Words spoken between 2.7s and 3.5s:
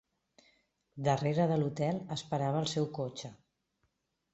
seu cotxe.